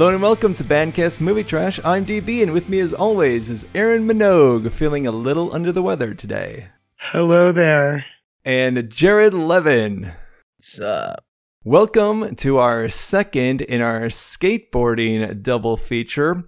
Hello 0.00 0.14
and 0.14 0.22
welcome 0.22 0.54
to 0.54 0.64
Bandcast 0.64 1.20
Movie 1.20 1.44
Trash. 1.44 1.78
I'm 1.84 2.06
DB, 2.06 2.42
and 2.42 2.52
with 2.52 2.70
me 2.70 2.80
as 2.80 2.94
always 2.94 3.50
is 3.50 3.66
Aaron 3.74 4.08
Minogue, 4.08 4.72
feeling 4.72 5.06
a 5.06 5.10
little 5.10 5.54
under 5.54 5.72
the 5.72 5.82
weather 5.82 6.14
today. 6.14 6.68
Hello 6.96 7.52
there. 7.52 8.06
And 8.42 8.88
Jared 8.88 9.34
Levin. 9.34 10.14
What's 10.56 10.80
up? 10.80 11.22
Welcome 11.64 12.34
to 12.36 12.56
our 12.56 12.88
second 12.88 13.60
in 13.60 13.82
our 13.82 14.04
skateboarding 14.04 15.42
double 15.42 15.76
feature. 15.76 16.44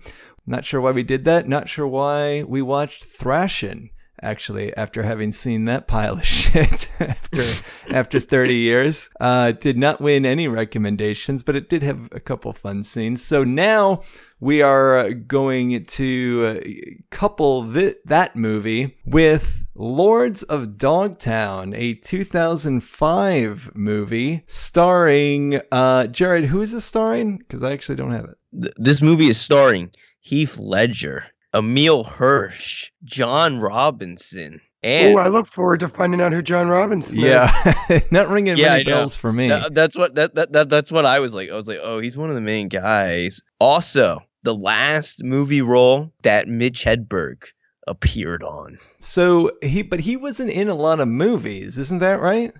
Not 0.46 0.64
sure 0.64 0.80
why 0.80 0.92
we 0.92 1.02
did 1.02 1.26
that. 1.26 1.46
Not 1.46 1.68
sure 1.68 1.86
why 1.86 2.44
we 2.44 2.62
watched 2.62 3.04
Thrashin', 3.04 3.90
actually, 4.22 4.74
after 4.76 5.02
having 5.02 5.32
seen 5.32 5.64
that 5.66 5.86
pile 5.86 6.14
of 6.14 6.24
shit 6.26 6.88
after 7.00 7.42
after 7.88 8.20
30 8.20 8.54
years. 8.54 9.10
Uh, 9.20 9.52
did 9.52 9.76
not 9.76 10.00
win 10.00 10.24
any 10.24 10.48
recommendations, 10.48 11.42
but 11.42 11.56
it 11.56 11.68
did 11.68 11.82
have 11.82 12.08
a 12.12 12.20
couple 12.20 12.52
fun 12.52 12.84
scenes. 12.84 13.22
So 13.24 13.44
now 13.44 14.02
we 14.40 14.60
are 14.62 15.12
going 15.12 15.84
to 15.84 16.60
uh, 16.64 16.70
couple 17.10 17.72
th- 17.72 17.96
that 18.04 18.34
movie 18.36 18.98
with 19.06 19.64
Lords 19.74 20.42
of 20.44 20.76
Dogtown, 20.76 21.72
a 21.74 21.94
2005 21.94 23.70
movie 23.74 24.42
starring 24.46 25.60
uh, 25.70 26.06
Jared. 26.08 26.46
Who 26.46 26.60
is 26.62 26.72
this 26.72 26.84
starring? 26.84 27.38
Because 27.38 27.62
I 27.62 27.72
actually 27.72 27.96
don't 27.96 28.10
have 28.12 28.24
it. 28.26 28.36
Th- 28.62 28.74
This 28.76 29.00
movie 29.02 29.28
is 29.28 29.40
starring 29.40 29.90
Heath 30.20 30.58
Ledger, 30.58 31.24
Emile 31.54 32.04
Hirsch, 32.04 32.90
John 33.04 33.58
Robinson, 33.60 34.60
and 34.82 35.16
Oh, 35.16 35.20
I 35.20 35.28
look 35.28 35.46
forward 35.46 35.80
to 35.80 35.88
finding 35.88 36.20
out 36.20 36.32
who 36.32 36.42
John 36.42 36.68
Robinson 36.68 37.16
is. 37.16 37.22
Yeah, 37.22 38.00
not 38.10 38.28
ringing 38.28 38.56
Yeah, 38.56 38.70
many 38.72 38.84
bells 38.84 39.16
for 39.16 39.32
me. 39.32 39.48
Th- 39.48 39.68
that's 39.72 39.96
what 39.96 40.14
that, 40.16 40.34
that, 40.34 40.52
that 40.52 40.68
that's 40.70 40.90
what 40.90 41.04
I 41.06 41.18
was 41.20 41.34
like. 41.34 41.50
I 41.50 41.54
was 41.54 41.68
like, 41.68 41.78
oh, 41.82 42.00
he's 42.00 42.16
one 42.16 42.28
of 42.30 42.34
the 42.34 42.40
main 42.40 42.68
guys. 42.68 43.40
Also, 43.60 44.20
the 44.42 44.54
last 44.54 45.22
movie 45.22 45.62
role 45.62 46.12
that 46.22 46.48
Mitch 46.48 46.84
Hedberg 46.84 47.44
appeared 47.86 48.42
on. 48.42 48.78
So 49.00 49.50
he, 49.62 49.82
but 49.82 50.00
he 50.00 50.16
wasn't 50.16 50.50
in 50.50 50.68
a 50.68 50.74
lot 50.74 51.00
of 51.00 51.08
movies, 51.08 51.78
isn't 51.78 51.98
that 52.00 52.20
right? 52.20 52.52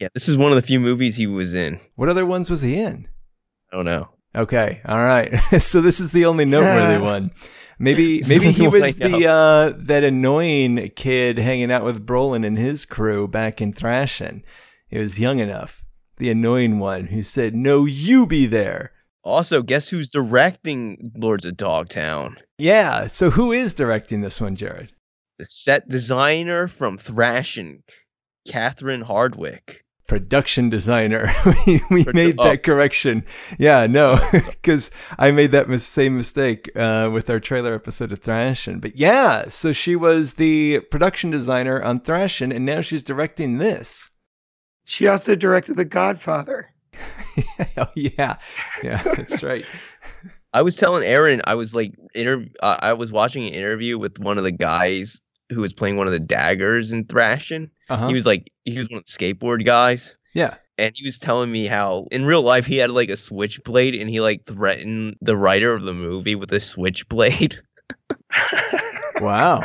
Yeah, 0.00 0.08
this 0.14 0.28
is 0.28 0.36
one 0.36 0.50
of 0.50 0.56
the 0.56 0.62
few 0.66 0.80
movies 0.80 1.16
he 1.16 1.26
was 1.28 1.54
in. 1.54 1.78
What 1.94 2.08
other 2.08 2.26
ones 2.26 2.48
was 2.50 2.60
he 2.62 2.76
in? 2.80 3.06
I 3.72 3.76
don't 3.76 3.84
know. 3.84 4.08
Okay, 4.34 4.80
all 4.86 4.98
right. 4.98 5.30
so 5.60 5.80
this 5.80 6.00
is 6.00 6.10
the 6.12 6.24
only 6.24 6.44
noteworthy 6.44 6.94
Yeah. 6.94 7.00
one. 7.02 7.30
Maybe 7.82 8.22
maybe 8.28 8.52
he 8.52 8.68
was 8.68 8.94
the 8.94 9.26
uh, 9.26 9.72
that 9.76 10.04
annoying 10.04 10.90
kid 10.94 11.38
hanging 11.38 11.72
out 11.72 11.84
with 11.84 12.06
Brolin 12.06 12.46
and 12.46 12.56
his 12.56 12.84
crew 12.84 13.26
back 13.26 13.60
in 13.60 13.72
Thrashin'. 13.72 14.44
He 14.86 14.98
was 14.98 15.18
young 15.18 15.40
enough. 15.40 15.84
The 16.18 16.30
annoying 16.30 16.78
one 16.78 17.06
who 17.06 17.24
said, 17.24 17.56
"No, 17.56 17.84
you 17.84 18.26
be 18.26 18.46
there." 18.46 18.92
Also, 19.24 19.62
guess 19.62 19.88
who's 19.88 20.10
directing 20.10 21.12
Lords 21.16 21.44
of 21.44 21.56
Dogtown? 21.56 22.38
Yeah. 22.56 23.08
So 23.08 23.30
who 23.30 23.50
is 23.50 23.74
directing 23.74 24.20
this 24.20 24.40
one, 24.40 24.54
Jared? 24.54 24.92
The 25.38 25.44
set 25.44 25.88
designer 25.88 26.68
from 26.68 26.98
Thrashin', 26.98 27.82
Catherine 28.46 29.02
Hardwicke. 29.02 29.78
Production 30.12 30.68
designer. 30.68 31.32
we 31.46 31.80
we 31.90 32.04
Produ- 32.04 32.14
made 32.14 32.34
oh. 32.38 32.44
that 32.44 32.62
correction. 32.62 33.24
Yeah, 33.58 33.86
no, 33.86 34.20
because 34.30 34.90
I 35.18 35.30
made 35.30 35.52
that 35.52 35.70
mis- 35.70 35.86
same 35.86 36.18
mistake 36.18 36.70
uh, 36.76 37.08
with 37.10 37.30
our 37.30 37.40
trailer 37.40 37.74
episode 37.74 38.12
of 38.12 38.20
Thrashin'. 38.20 38.78
But 38.78 38.94
yeah, 38.96 39.48
so 39.48 39.72
she 39.72 39.96
was 39.96 40.34
the 40.34 40.80
production 40.90 41.30
designer 41.30 41.82
on 41.82 42.00
Thrashin', 42.00 42.54
and 42.54 42.66
now 42.66 42.82
she's 42.82 43.02
directing 43.02 43.56
this. 43.56 44.10
She 44.84 45.06
also 45.06 45.34
directed 45.34 45.76
The 45.76 45.86
Godfather. 45.86 46.68
oh 47.78 47.86
yeah, 47.94 48.36
yeah, 48.84 49.02
that's 49.02 49.42
right. 49.42 49.64
I 50.52 50.60
was 50.60 50.76
telling 50.76 51.04
Aaron, 51.04 51.40
I 51.44 51.54
was 51.54 51.74
like, 51.74 51.94
inter- 52.14 52.48
uh, 52.62 52.76
I 52.80 52.92
was 52.92 53.10
watching 53.10 53.46
an 53.46 53.54
interview 53.54 53.96
with 53.96 54.18
one 54.18 54.36
of 54.36 54.44
the 54.44 54.52
guys 54.52 55.22
who 55.52 55.60
was 55.60 55.72
playing 55.72 55.96
one 55.96 56.06
of 56.06 56.12
the 56.12 56.20
daggers 56.20 56.92
in 56.92 57.04
Thrashin'. 57.04 57.70
Uh-huh. 57.88 58.08
He 58.08 58.14
was 58.14 58.26
like, 58.26 58.50
he 58.64 58.78
was 58.78 58.88
one 58.88 58.98
of 58.98 59.04
the 59.04 59.10
skateboard 59.10 59.64
guys, 59.64 60.16
yeah. 60.34 60.56
and 60.78 60.92
he 60.94 61.04
was 61.04 61.18
telling 61.18 61.50
me 61.50 61.66
how 61.66 62.06
in 62.10 62.24
real 62.24 62.42
life 62.42 62.66
he 62.66 62.76
had 62.76 62.90
like 62.90 63.08
a 63.08 63.16
switchblade, 63.16 63.94
and 63.94 64.08
he 64.08 64.20
like 64.20 64.44
threatened 64.46 65.16
the 65.20 65.36
writer 65.36 65.72
of 65.72 65.82
the 65.82 65.94
movie 65.94 66.34
with 66.34 66.52
a 66.52 66.60
switchblade. 66.60 67.60
Wow. 69.22 69.62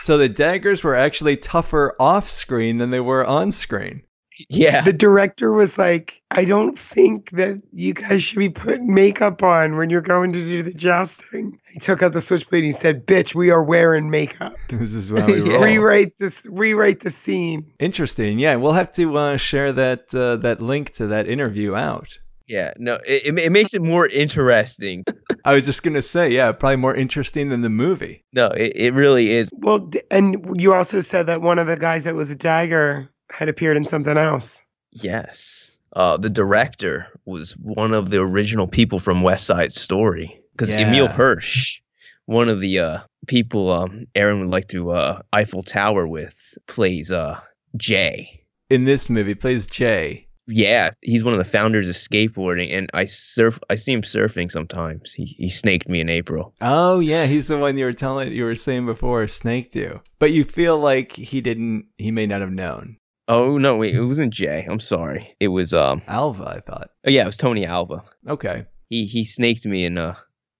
So 0.00 0.16
the 0.16 0.28
daggers 0.28 0.82
were 0.82 0.94
actually 0.94 1.36
tougher 1.36 1.94
off 2.00 2.28
screen 2.28 2.78
than 2.78 2.90
they 2.90 3.00
were 3.00 3.24
on 3.24 3.52
screen. 3.52 4.02
Yeah, 4.48 4.80
The 4.82 4.92
director 4.92 5.52
was 5.52 5.78
like, 5.78 6.20
I 6.30 6.44
don't 6.44 6.78
think 6.78 7.30
that 7.30 7.60
you 7.72 7.94
guys 7.94 8.22
should 8.22 8.38
be 8.38 8.48
putting 8.48 8.92
makeup 8.92 9.42
on 9.42 9.76
when 9.76 9.90
you're 9.90 10.00
going 10.00 10.32
to 10.32 10.40
do 10.40 10.62
the 10.62 10.72
jousting. 10.72 11.58
He 11.72 11.78
took 11.80 12.02
out 12.02 12.12
the 12.12 12.20
switchblade 12.20 12.60
and 12.60 12.66
he 12.66 12.72
said, 12.72 13.06
Bitch, 13.06 13.34
we 13.34 13.50
are 13.50 13.62
wearing 13.62 14.10
makeup. 14.10 14.54
This 14.68 14.94
is 14.94 15.10
how 15.10 15.26
we 15.26 15.42
Yeah. 15.44 15.54
roll. 15.54 15.64
Rewrite 15.64 16.18
this 16.18 16.46
rewrite 16.50 17.00
the 17.00 17.10
scene. 17.10 17.70
Interesting. 17.78 18.38
Yeah, 18.38 18.56
we'll 18.56 18.72
have 18.72 18.92
to 18.94 19.16
uh, 19.16 19.36
share 19.36 19.72
that 19.72 20.14
uh, 20.14 20.36
that 20.36 20.60
link 20.60 20.92
to 20.94 21.06
that 21.08 21.28
interview 21.28 21.74
out. 21.74 22.18
yeah. 22.46 22.72
No, 22.78 22.94
it, 23.06 23.26
it, 23.26 23.38
it 23.38 23.52
makes 23.52 23.72
it 23.74 23.82
more 23.82 24.06
interesting. 24.08 25.04
I 25.44 25.54
was 25.54 25.64
just 25.66 25.82
gonna 25.82 26.02
say, 26.02 26.30
yeah, 26.30 26.52
probably 26.52 26.76
more 26.76 26.94
interesting 26.94 27.50
than 27.50 27.60
the 27.60 27.70
movie. 27.70 28.24
No, 28.34 28.46
it, 28.48 28.72
it 28.74 28.94
really 28.94 29.30
is. 29.30 29.48
Well, 29.52 29.90
and 30.10 30.44
you 30.60 30.72
also 30.74 31.00
said 31.00 31.26
that 31.26 31.40
one 31.42 31.58
of 31.58 31.66
the 31.66 31.76
guys 31.76 32.04
that 32.04 32.14
was 32.14 32.30
a 32.30 32.36
dagger 32.36 33.08
had 33.30 33.48
appeared 33.48 33.76
in 33.76 33.84
something 33.84 34.16
else. 34.16 34.62
Yes. 34.92 35.70
Uh, 35.94 36.16
the 36.16 36.30
director 36.30 37.06
was 37.24 37.52
one 37.52 37.94
of 37.94 38.10
the 38.10 38.18
original 38.18 38.66
people 38.66 38.98
from 38.98 39.22
West 39.22 39.46
Side 39.46 39.72
Story. 39.72 40.40
Because 40.52 40.70
Emile 40.70 41.04
Yeah. 41.04 41.12
Hirsch, 41.12 41.80
one 42.26 42.48
of 42.48 42.60
the 42.60 42.78
uh, 42.78 42.98
people 43.26 43.70
um, 43.70 44.06
Aaron 44.14 44.40
would 44.40 44.50
like 44.50 44.68
to 44.68 44.90
uh, 44.92 45.22
Eiffel 45.32 45.62
Tower 45.62 46.06
with, 46.06 46.34
plays 46.66 47.10
uh, 47.12 47.40
Jay. 47.76 48.44
In 48.70 48.84
this 48.84 49.08
movie, 49.10 49.34
plays 49.34 49.66
Jay. 49.66 50.26
Yeah, 50.46 50.90
he's 51.00 51.24
one 51.24 51.32
of 51.32 51.38
the 51.38 51.50
founders 51.50 51.88
of 51.88 51.94
skateboarding, 51.94 52.76
and 52.76 52.90
I 52.92 53.06
surf. 53.06 53.58
I 53.70 53.76
see 53.76 53.92
him 53.92 54.02
surfing 54.02 54.50
sometimes. 54.50 55.14
He 55.14 55.24
he 55.24 55.48
snaked 55.48 55.88
me 55.88 56.00
in 56.00 56.10
April. 56.10 56.52
Oh 56.60 57.00
yeah, 57.00 57.24
he's 57.24 57.48
the 57.48 57.56
one 57.56 57.78
you 57.78 57.86
were 57.86 57.94
telling 57.94 58.30
you 58.30 58.44
were 58.44 58.54
saying 58.54 58.84
before 58.84 59.26
snaked 59.26 59.74
you. 59.74 60.02
But 60.18 60.32
you 60.32 60.44
feel 60.44 60.78
like 60.78 61.12
he 61.12 61.40
didn't 61.40 61.86
he 61.96 62.10
may 62.10 62.26
not 62.26 62.42
have 62.42 62.52
known. 62.52 62.98
Oh 63.28 63.56
no, 63.58 63.76
wait, 63.76 63.94
it 63.94 64.02
wasn't 64.04 64.34
Jay. 64.34 64.66
I'm 64.68 64.80
sorry. 64.80 65.34
It 65.40 65.48
was 65.48 65.72
um. 65.72 66.02
Alva, 66.06 66.44
I 66.44 66.60
thought. 66.60 66.90
Oh 67.06 67.10
yeah, 67.10 67.22
it 67.22 67.26
was 67.26 67.36
Tony 67.36 67.64
Alva. 67.64 68.02
Okay. 68.28 68.66
he 68.90 69.06
he 69.06 69.24
snaked 69.24 69.64
me 69.66 69.84
in 69.84 69.98
uh 69.98 70.14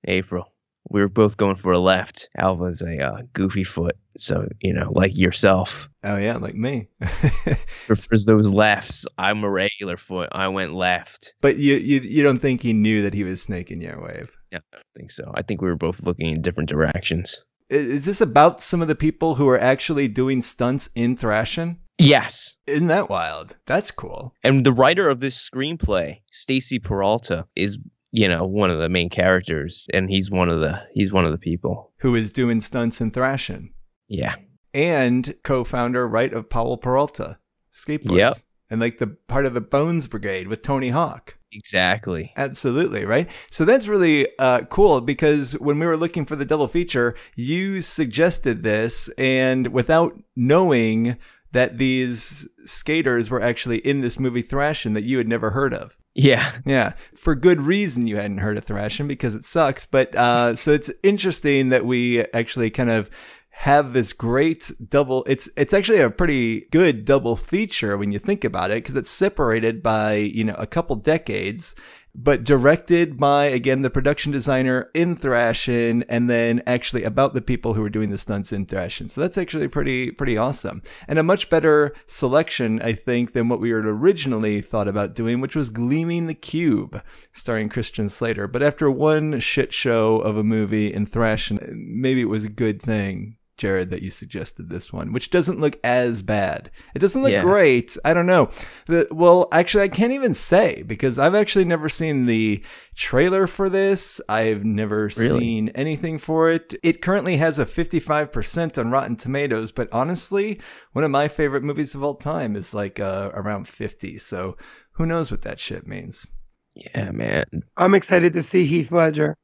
April. 0.06 0.50
We 0.90 1.00
were 1.00 1.08
both 1.08 1.36
going 1.38 1.56
for 1.56 1.72
a 1.72 1.78
left. 1.78 2.28
Alva's 2.36 2.82
a 2.82 3.00
uh, 3.00 3.22
goofy 3.32 3.64
foot, 3.64 3.96
so 4.18 4.46
you 4.60 4.72
know, 4.72 4.88
like 4.92 5.16
yourself. 5.16 5.88
Oh 6.02 6.16
yeah, 6.16 6.36
like 6.36 6.54
me. 6.54 6.88
Prefers 7.86 8.26
those 8.26 8.50
lefts. 8.50 9.06
I'm 9.16 9.44
a 9.44 9.50
regular 9.50 9.96
foot. 9.96 10.28
I 10.32 10.48
went 10.48 10.74
left. 10.74 11.34
but 11.40 11.56
you, 11.56 11.76
you 11.76 12.00
you 12.00 12.22
don't 12.22 12.38
think 12.38 12.60
he 12.62 12.74
knew 12.74 13.02
that 13.02 13.14
he 13.14 13.24
was 13.24 13.42
snaking 13.42 13.80
your 13.80 14.00
wave. 14.02 14.30
Yeah, 14.52 14.58
I 14.72 14.76
don't 14.76 14.86
think 14.96 15.10
so. 15.10 15.32
I 15.34 15.42
think 15.42 15.62
we 15.62 15.68
were 15.68 15.76
both 15.76 16.02
looking 16.02 16.30
in 16.30 16.42
different 16.42 16.68
directions. 16.68 17.42
Is 17.70 18.04
this 18.04 18.20
about 18.20 18.60
some 18.60 18.82
of 18.82 18.88
the 18.88 18.94
people 18.94 19.36
who 19.36 19.48
are 19.48 19.58
actually 19.58 20.06
doing 20.06 20.42
stunts 20.42 20.90
in 20.94 21.16
Thrashin'? 21.16 21.78
Yes. 21.98 22.56
Isn't 22.66 22.88
that 22.88 23.08
wild? 23.08 23.56
That's 23.66 23.90
cool. 23.90 24.34
And 24.42 24.64
the 24.64 24.72
writer 24.72 25.08
of 25.08 25.20
this 25.20 25.36
screenplay, 25.48 26.18
Stacy 26.32 26.78
Peralta, 26.78 27.46
is 27.54 27.78
you 28.10 28.28
know 28.28 28.44
one 28.46 28.70
of 28.70 28.78
the 28.78 28.88
main 28.88 29.08
characters, 29.10 29.86
and 29.92 30.08
he's 30.10 30.30
one 30.30 30.48
of 30.48 30.60
the 30.60 30.80
he's 30.92 31.12
one 31.12 31.24
of 31.24 31.32
the 31.32 31.38
people. 31.38 31.92
Who 31.98 32.14
is 32.14 32.30
doing 32.30 32.60
stunts 32.60 33.00
and 33.00 33.12
Thrashin'. 33.12 33.70
Yeah. 34.08 34.34
and 34.74 35.34
co-founder, 35.44 36.06
right, 36.06 36.32
of 36.32 36.50
Powell 36.50 36.76
Peralta 36.76 37.38
skateboards. 37.72 38.16
Yep. 38.18 38.32
And 38.70 38.80
like 38.80 38.98
the 38.98 39.16
part 39.28 39.46
of 39.46 39.54
the 39.54 39.60
Bones 39.60 40.08
Brigade 40.08 40.48
with 40.48 40.62
Tony 40.62 40.88
Hawk. 40.90 41.38
Exactly. 41.52 42.32
Absolutely, 42.36 43.04
right? 43.04 43.30
So 43.50 43.64
that's 43.64 43.86
really 43.86 44.26
uh, 44.38 44.62
cool 44.62 45.00
because 45.00 45.52
when 45.54 45.78
we 45.78 45.86
were 45.86 45.96
looking 45.96 46.24
for 46.26 46.34
the 46.34 46.44
double 46.44 46.66
feature, 46.66 47.14
you 47.36 47.80
suggested 47.80 48.62
this, 48.64 49.08
and 49.10 49.68
without 49.68 50.20
knowing 50.34 51.16
that 51.54 51.78
these 51.78 52.48
skaters 52.66 53.30
were 53.30 53.40
actually 53.40 53.78
in 53.78 54.00
this 54.00 54.18
movie 54.18 54.42
Thrashin' 54.42 54.94
that 54.94 55.04
you 55.04 55.18
had 55.18 55.28
never 55.28 55.50
heard 55.50 55.72
of. 55.72 55.96
Yeah. 56.14 56.52
Yeah, 56.66 56.94
for 57.14 57.34
good 57.34 57.60
reason 57.60 58.06
you 58.06 58.16
hadn't 58.16 58.38
heard 58.38 58.58
of 58.58 58.66
Thrashin' 58.66 59.08
because 59.08 59.34
it 59.34 59.44
sucks. 59.44 59.86
But 59.86 60.14
uh, 60.16 60.56
so 60.56 60.72
it's 60.72 60.90
interesting 61.02 61.68
that 61.68 61.86
we 61.86 62.22
actually 62.26 62.70
kind 62.70 62.90
of 62.90 63.08
have 63.50 63.92
this 63.92 64.12
great 64.12 64.72
double. 64.88 65.22
It's 65.28 65.48
it's 65.56 65.72
actually 65.72 66.00
a 66.00 66.10
pretty 66.10 66.62
good 66.72 67.04
double 67.04 67.36
feature 67.36 67.96
when 67.96 68.10
you 68.10 68.18
think 68.18 68.42
about 68.42 68.72
it 68.72 68.82
because 68.82 68.96
it's 68.96 69.10
separated 69.10 69.80
by 69.80 70.14
you 70.14 70.42
know 70.42 70.56
a 70.58 70.66
couple 70.66 70.96
decades. 70.96 71.76
But 72.14 72.44
directed 72.44 73.18
by 73.18 73.46
again 73.46 73.82
the 73.82 73.90
production 73.90 74.30
designer 74.30 74.90
in 74.94 75.16
Thrashin, 75.16 76.04
and 76.08 76.30
then 76.30 76.62
actually 76.66 77.02
about 77.02 77.34
the 77.34 77.42
people 77.42 77.74
who 77.74 77.82
were 77.82 77.90
doing 77.90 78.10
the 78.10 78.18
stunts 78.18 78.52
in 78.52 78.66
Thrashin. 78.66 79.10
So 79.10 79.20
that's 79.20 79.38
actually 79.38 79.68
pretty 79.68 80.10
pretty 80.10 80.36
awesome, 80.36 80.82
and 81.08 81.18
a 81.18 81.22
much 81.22 81.50
better 81.50 81.94
selection, 82.06 82.80
I 82.82 82.92
think, 82.92 83.32
than 83.32 83.48
what 83.48 83.60
we 83.60 83.70
had 83.70 83.84
originally 83.84 84.60
thought 84.60 84.88
about 84.88 85.14
doing, 85.14 85.40
which 85.40 85.56
was 85.56 85.70
Gleaming 85.70 86.26
the 86.26 86.34
Cube, 86.34 87.02
starring 87.32 87.68
Christian 87.68 88.08
Slater. 88.08 88.46
But 88.46 88.62
after 88.62 88.90
one 88.90 89.40
shit 89.40 89.72
show 89.72 90.18
of 90.18 90.36
a 90.36 90.44
movie 90.44 90.92
in 90.92 91.06
Thrashin, 91.06 91.58
maybe 91.74 92.20
it 92.20 92.28
was 92.28 92.44
a 92.44 92.50
good 92.50 92.80
thing 92.80 93.36
Jared, 93.56 93.90
that 93.90 94.02
you 94.02 94.10
suggested 94.10 94.68
this 94.68 94.92
one, 94.92 95.12
which 95.12 95.30
doesn't 95.30 95.60
look 95.60 95.78
as 95.84 96.22
bad. 96.22 96.70
It 96.94 96.98
doesn't 96.98 97.22
look 97.22 97.30
Yeah. 97.32 97.42
great. 97.42 97.96
I 98.04 98.12
don't 98.12 98.26
know. 98.26 98.48
The, 98.86 99.06
well, 99.12 99.46
actually, 99.52 99.84
I 99.84 99.88
can't 99.88 100.12
even 100.12 100.34
say 100.34 100.82
because 100.82 101.18
I've 101.18 101.34
actually 101.36 101.64
never 101.64 101.88
seen 101.88 102.26
the 102.26 102.62
trailer 102.96 103.46
for 103.46 103.68
this. 103.68 104.20
I've 104.28 104.64
never 104.64 105.08
Really? 105.16 105.40
seen 105.44 105.68
anything 105.70 106.18
for 106.18 106.50
it. 106.50 106.74
It 106.82 107.00
currently 107.00 107.36
has 107.36 107.58
a 107.58 107.64
55% 107.66 108.76
on 108.76 108.90
Rotten 108.90 109.16
Tomatoes, 109.16 109.70
but 109.72 109.88
honestly, 109.92 110.60
one 110.92 111.04
of 111.04 111.10
my 111.12 111.28
favorite 111.28 111.62
movies 111.62 111.94
of 111.94 112.02
all 112.02 112.14
time 112.16 112.56
is 112.56 112.74
like 112.74 112.98
uh, 112.98 113.30
around 113.34 113.68
50. 113.68 114.18
So 114.18 114.56
who 114.92 115.06
knows 115.06 115.30
what 115.30 115.42
that 115.42 115.60
shit 115.60 115.86
means. 115.86 116.26
Yeah, 116.74 117.12
man. 117.12 117.44
I'm 117.76 117.94
excited 117.94 118.32
to 118.32 118.42
see 118.42 118.66
Heath 118.66 118.90
Ledger. 118.90 119.36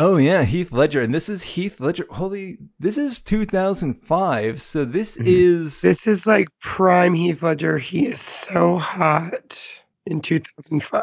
Oh 0.00 0.16
yeah, 0.16 0.44
Heath 0.44 0.70
Ledger, 0.70 1.00
and 1.00 1.12
this 1.12 1.28
is 1.28 1.42
Heath 1.42 1.80
Ledger. 1.80 2.06
Holy, 2.10 2.56
this 2.78 2.96
is 2.96 3.18
2005, 3.20 4.62
so 4.62 4.84
this 4.84 5.16
Mhm. 5.16 5.26
is 5.26 5.80
This 5.80 6.06
is 6.06 6.24
like 6.26 6.46
prime 6.60 7.14
Heath 7.14 7.42
Ledger. 7.42 7.78
He 7.78 8.06
is 8.06 8.20
so 8.20 8.78
hot 8.78 9.82
in 10.06 10.20
2005. 10.20 11.02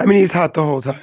I 0.00 0.06
mean, 0.06 0.18
he's 0.18 0.32
hot 0.32 0.54
the 0.54 0.64
whole 0.64 0.82
time. 0.82 0.98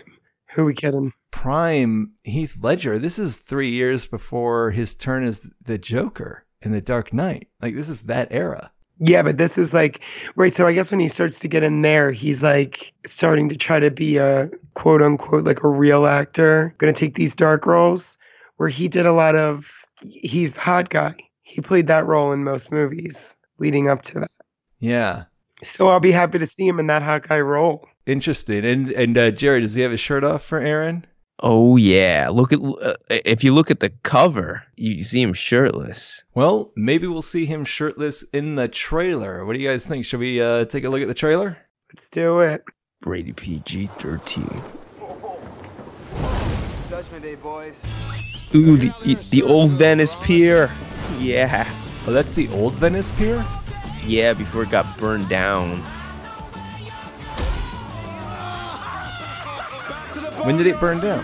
Who 0.54 0.64
are 0.64 0.66
we 0.66 0.74
kidding? 0.74 1.14
prime 1.32 2.12
Heath 2.24 2.58
Ledger. 2.62 3.00
This 3.00 3.18
is 3.18 3.38
three 3.38 3.72
years 3.72 4.06
before 4.06 4.72
his 4.72 4.94
turn 4.94 5.24
as 5.24 5.40
the 5.64 5.78
Joker 5.78 6.46
in 6.62 6.72
The 6.74 6.82
Dark 6.82 7.14
Knight. 7.14 7.48
Like 7.62 7.74
this 7.76 7.88
is 7.88 8.02
that 8.04 8.28
era. 8.32 8.72
Yeah, 9.00 9.24
but 9.24 9.38
this 9.38 9.58
is 9.58 9.74
like 9.74 10.02
right. 10.36 10.54
So 10.54 10.68
I 10.68 10.74
guess 10.74 10.92
when 10.92 11.00
he 11.00 11.08
starts 11.08 11.40
to 11.40 11.48
get 11.48 11.64
in 11.64 11.82
there, 11.82 12.12
he's 12.12 12.44
like 12.44 12.94
starting 13.06 13.50
to 13.50 13.56
try 13.58 13.80
to 13.80 13.90
be 13.90 14.18
a 14.18 14.50
quote 14.76 15.02
unquote 15.02 15.44
like 15.44 15.64
a 15.64 15.68
real 15.68 16.06
actor, 16.06 16.74
going 16.78 16.94
to 16.94 17.00
take 17.00 17.16
these 17.16 17.34
dark 17.36 17.66
roles 17.66 18.18
where 18.58 18.70
he 18.70 18.88
did 18.88 19.06
a 19.06 19.14
lot 19.14 19.36
of. 19.36 19.86
He's 20.04 20.54
the 20.54 20.62
hot 20.62 20.90
guy. 20.90 21.16
He 21.42 21.62
played 21.62 21.88
that 21.88 22.06
role 22.06 22.32
in 22.32 22.44
most 22.44 22.72
movies 22.72 23.36
leading 23.60 23.88
up 23.88 24.02
to 24.04 24.20
that. 24.22 24.32
Yeah, 24.80 25.26
So 25.64 25.90
I'll 25.90 26.00
be 26.00 26.12
happy 26.12 26.40
to 26.40 26.46
see 26.48 26.68
him 26.68 26.80
in 26.80 26.88
that 26.88 27.04
hot 27.04 27.28
guy 27.28 27.40
role. 27.40 27.88
interesting. 28.08 28.66
And 28.66 28.92
and 28.94 29.18
uh, 29.18 29.32
Jerry, 29.32 29.62
does 29.62 29.76
he 29.76 29.82
have 29.82 29.92
his 29.92 30.00
shirt 30.00 30.24
off 30.24 30.44
for 30.44 30.60
Aaron? 30.60 31.06
Oh 31.40 31.76
yeah. 31.78 32.30
Look 32.32 32.54
at 32.54 32.60
uh, 32.62 32.94
if 33.10 33.44
you 33.44 33.54
look 33.54 33.72
at 33.72 33.80
the 33.80 33.90
cover, 34.04 34.64
you 34.76 35.04
see 35.04 35.22
him 35.22 35.34
shirtless. 35.34 36.24
Well, 36.36 36.72
maybe 36.76 37.08
we'll 37.08 37.22
see 37.24 37.46
him 37.46 37.66
shirtless 37.66 38.24
in 38.32 38.56
the 38.56 38.68
trailer. 38.68 39.44
What 39.46 39.54
do 39.54 39.60
you 39.60 39.68
guys 39.70 39.86
think? 39.86 40.06
Should 40.06 40.20
we 40.20 40.40
uh, 40.42 40.66
take 40.66 40.84
a 40.84 40.90
look 40.90 41.02
at 41.02 41.08
the 41.08 41.14
trailer? 41.16 41.58
Let's 41.94 42.10
do 42.10 42.40
it. 42.42 42.64
Brady 43.02 43.34
PG 43.34 43.88
thirteen. 43.98 44.62
Judgment 46.90 47.24
Day, 47.24 47.36
boys. 47.36 47.84
Ooh, 48.54 48.78
the 48.78 49.16
the 49.32 49.42
old 49.44 49.72
Venice 49.72 50.16
Pier. 50.24 50.70
Yeah, 51.20 51.68
Oh, 52.08 52.12
that's 52.12 52.34
the 52.34 52.50
old 52.50 52.74
Venice 52.76 53.12
Pier. 53.12 53.46
yeah. 54.06 54.34
Before 54.34 54.64
it 54.64 54.70
got 54.70 54.98
burned 54.98 55.28
down. 55.30 55.84
When 60.44 60.58
did 60.58 60.68
it 60.68 60.80
burn 60.80 61.00
down? 61.00 61.24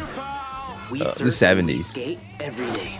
We 0.91 1.01
Uh, 1.01 1.05
the 1.05 1.31
surf 1.31 1.57
and 1.57 1.67
we 1.67 1.73
70s. 1.73 2.17
every 2.39 2.65
day. 2.71 2.99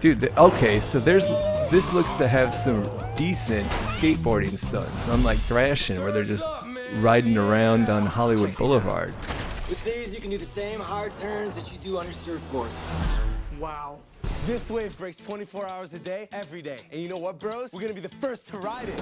Dude, 0.00 0.20
th- 0.20 0.32
okay, 0.36 0.78
so 0.80 0.98
there's 1.00 1.26
this 1.70 1.92
looks 1.92 2.14
to 2.14 2.28
have 2.28 2.54
some 2.54 2.88
decent 3.16 3.68
skateboarding 3.82 4.56
stunts, 4.58 5.08
unlike 5.08 5.38
Thrashin', 5.38 6.00
where 6.02 6.12
they're 6.12 6.24
just 6.24 6.46
riding 6.96 7.36
around 7.36 7.88
on 7.90 8.06
Hollywood 8.06 8.54
Boulevard. 8.56 9.12
With 9.68 9.82
these, 9.84 10.14
you 10.14 10.20
can 10.20 10.30
do 10.30 10.38
the 10.38 10.44
same 10.46 10.80
hard 10.80 11.12
turns 11.12 11.54
that 11.56 11.72
you 11.72 11.78
do 11.78 11.98
on 11.98 12.04
your 12.04 12.12
surfboard. 12.12 12.70
Wow. 13.58 13.98
This 14.46 14.70
wave 14.70 14.96
breaks 14.96 15.16
24 15.18 15.68
hours 15.70 15.92
a 15.94 15.98
day, 15.98 16.28
every 16.32 16.62
day. 16.62 16.78
And 16.92 17.00
you 17.02 17.08
know 17.08 17.18
what, 17.18 17.38
bros? 17.38 17.72
We're 17.74 17.80
gonna 17.82 17.92
be 17.92 18.00
the 18.00 18.08
first 18.20 18.48
to 18.48 18.58
ride 18.58 18.88
it. 18.88 18.98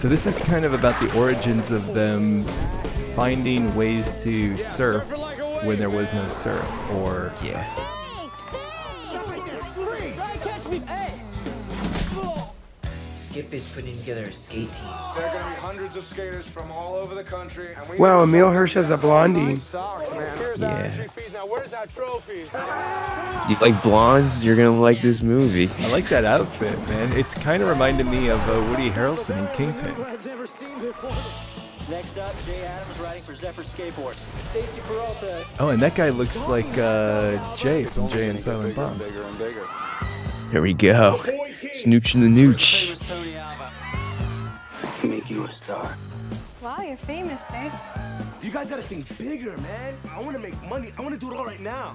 So 0.00 0.08
this 0.08 0.26
is 0.26 0.38
kind 0.38 0.64
of 0.64 0.72
about 0.72 0.98
the 0.98 1.14
origins 1.14 1.70
of 1.70 1.92
them 1.92 2.44
finding 3.14 3.74
ways 3.76 4.14
to 4.22 4.56
surf 4.56 5.12
when 5.62 5.78
there 5.78 5.90
was 5.90 6.10
no 6.14 6.26
surf, 6.26 6.66
or 6.92 7.34
Yeah. 7.42 7.68
Skip 13.30 13.54
is 13.54 13.64
putting 13.68 13.96
together 13.96 14.24
a 14.24 14.32
skate 14.32 14.72
team. 14.72 14.82
There 15.14 15.24
are 15.24 15.32
going 15.32 15.44
to 15.44 15.50
be 15.50 15.54
hundreds 15.64 15.94
of 15.94 16.04
skaters 16.04 16.48
from 16.48 16.72
all 16.72 16.96
over 16.96 17.14
the 17.14 17.22
country. 17.22 17.74
And 17.76 17.88
we 17.88 17.96
Wow, 17.96 18.24
Emile 18.24 18.50
Hirsch 18.50 18.74
has 18.74 18.90
a 18.90 18.96
blondie. 18.96 19.54
Socks, 19.54 20.10
man. 20.10 20.36
Here's 20.38 20.62
our 20.64 20.70
Yeah. 20.72 20.78
entry 20.78 21.06
fees. 21.06 21.32
Now, 21.32 21.46
where's 21.46 21.72
our 21.72 21.86
trophies? 21.86 22.52
You 23.48 23.56
like 23.60 23.80
blondes? 23.84 24.42
You're 24.44 24.56
gonna 24.56 24.80
like 24.80 25.00
this 25.00 25.22
movie. 25.22 25.70
I 25.78 25.88
like 25.92 26.08
that 26.08 26.24
outfit, 26.24 26.76
man. 26.88 27.12
It's 27.12 27.34
kind 27.34 27.62
of 27.62 27.68
reminded 27.68 28.06
me 28.06 28.28
of 28.30 28.40
uh, 28.48 28.68
Woody 28.68 28.90
Harrelson 28.90 29.38
in 29.38 29.54
Kingpin. 29.54 29.94
I've 30.04 30.26
never 30.26 30.48
seen 30.48 30.76
before. 30.80 31.12
Next 31.88 32.18
up, 32.18 32.34
Jay 32.46 32.64
Adams 32.64 32.98
riding 32.98 33.22
for 33.22 33.36
Zephyr 33.36 33.62
Skateboards. 33.62 34.18
Stacy 34.50 34.80
Peralta. 34.88 35.46
Oh, 35.60 35.68
and 35.68 35.80
that 35.82 35.94
guy 35.94 36.08
looks 36.08 36.46
like 36.48 36.66
uh, 36.78 37.56
Jay 37.56 37.84
from 37.84 38.08
Jay 38.08 38.28
and 38.28 38.40
Silent 38.40 38.74
Bob. 38.74 38.98
bigger 38.98 39.22
and 39.22 39.38
bigger. 39.38 39.66
Here 40.50 40.62
we 40.62 40.74
go. 40.74 41.20
Snooch 41.72 42.14
and 42.14 42.24
the 42.24 42.28
nooch. 42.28 42.96
Famous 45.50 45.66
Tony 45.66 45.78
Alva. 45.78 45.88
Make 45.90 45.90
you 45.90 45.90
a 45.90 45.96
star. 45.96 45.96
Wow, 46.62 46.82
you're 46.82 46.96
famous, 46.96 47.40
sis. 47.46 47.80
You 48.42 48.50
guys 48.50 48.70
gotta 48.70 48.82
think 48.82 49.06
bigger, 49.18 49.56
man. 49.58 49.94
I 50.10 50.20
wanna 50.20 50.38
make 50.38 50.60
money. 50.68 50.92
I 50.96 51.02
wanna 51.02 51.16
do 51.16 51.32
it 51.32 51.36
all 51.36 51.44
right 51.44 51.60
now. 51.60 51.94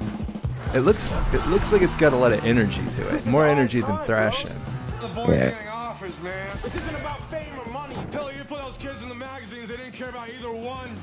It 0.74 0.80
looks 0.80 1.22
it 1.34 1.46
looks 1.48 1.72
like 1.72 1.81
it's 1.81 1.96
got 1.96 2.13
a 2.13 2.16
lot 2.16 2.34
of 2.34 2.44
energy 2.46 2.81
to 2.96 3.16
it, 3.16 3.25
more 3.25 3.46
energy 3.48 3.81
than 3.81 3.98
Thrashin'. 4.00 4.56
The 5.02 5.07
boys 5.07 5.40
Yeah. 5.40 5.50
getting 5.52 5.68
offers, 5.68 6.19
man. 6.22 6.48
This 6.63 6.75
isn't 6.75 6.96
about 6.96 7.22
fame 7.30 7.54
or 7.60 7.69
money. 7.72 7.96
Hell, 8.12 8.31
you 8.31 8.44
put 8.44 8.62
those 8.63 8.78
kids 8.78 9.02
in 9.02 9.10
the 9.10 9.16
magazines, 9.16 9.69
they 9.69 9.78
didn't 9.78 9.94
care 9.94 10.10
about 10.10 10.30
either 10.30 10.51
one. 10.51 10.96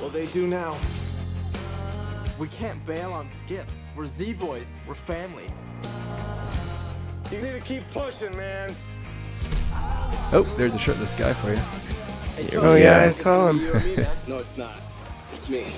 Well, 0.00 0.10
they 0.10 0.26
do 0.26 0.46
now. 0.46 0.76
We 2.38 2.46
can't 2.48 2.84
bail 2.86 3.12
on 3.12 3.28
Skip. 3.28 3.68
We're 3.96 4.04
Z 4.04 4.34
Boys. 4.34 4.70
We're 4.86 4.94
family. 4.94 5.46
You 7.32 7.42
need 7.42 7.52
to 7.52 7.60
keep 7.60 7.86
pushing, 7.92 8.34
man. 8.36 8.74
Oh, 10.32 10.42
there's 10.56 10.74
a 10.74 10.78
shirtless 10.78 11.14
guy 11.14 11.32
for 11.32 11.50
you. 11.50 12.46
Here 12.48 12.60
Oh 12.60 12.74
yeah. 12.74 13.00
I 13.00 13.10
saw 13.10 13.48
him. 13.48 13.64
No, 14.26 14.38
it's 14.38 14.56
not. 14.56 14.80
It's 15.32 15.48
me. 15.48 15.72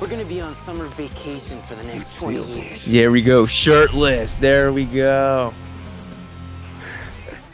We're 0.00 0.08
gonna 0.08 0.24
be 0.24 0.40
on 0.40 0.54
summer 0.54 0.86
vacation 0.88 1.60
for 1.62 1.76
the 1.76 1.84
next 1.84 2.18
20 2.18 2.42
years. 2.42 2.84
There 2.84 3.10
we 3.10 3.22
go. 3.22 3.46
Shirtless. 3.46 4.36
There 4.36 4.72
we 4.72 4.84
go. 4.84 5.54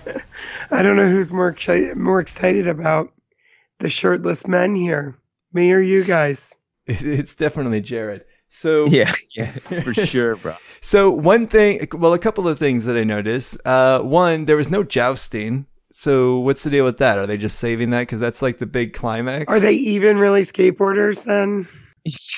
I 0.71 0.83
don't 0.83 0.97
know 0.97 1.09
who's 1.09 1.33
more 1.33 1.49
excited, 1.49 1.97
more 1.97 2.21
excited 2.21 2.67
about 2.67 3.13
the 3.79 3.89
shirtless 3.89 4.47
men 4.47 4.75
here, 4.75 5.17
me 5.53 5.73
or 5.73 5.81
you 5.81 6.05
guys. 6.05 6.55
It's 6.87 7.37
definitely 7.37 7.83
Jared. 7.83 8.25
So 8.51 8.87
Yeah, 8.91 9.15
yeah, 9.37 9.53
for 9.83 9.95
sure, 10.07 10.37
bro. 10.37 10.57
So 10.81 11.11
one 11.11 11.47
thing, 11.47 11.87
well, 11.93 12.13
a 12.13 12.19
couple 12.19 12.47
of 12.49 12.59
things 12.59 12.85
that 12.85 12.97
I 12.97 13.05
noticed. 13.05 13.59
Uh, 13.65 14.01
one, 14.03 14.45
there 14.45 14.57
was 14.57 14.71
no 14.71 14.83
jousting. 14.83 15.67
So 15.93 16.39
what's 16.39 16.63
the 16.63 16.71
deal 16.71 16.85
with 16.85 16.99
that? 16.99 17.19
Are 17.19 17.27
they 17.27 17.37
just 17.37 17.59
saving 17.59 17.91
that 17.91 18.01
because 18.01 18.21
that's 18.21 18.43
like 18.43 18.59
the 18.59 18.67
big 18.67 18.93
climax? 18.93 19.47
Are 19.49 19.59
they 19.61 19.73
even 19.73 20.19
really 20.19 20.43
skateboarders 20.43 21.25
then? 21.25 21.67